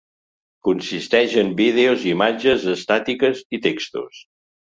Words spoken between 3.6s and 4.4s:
textos.